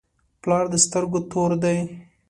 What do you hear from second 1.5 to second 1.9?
دی.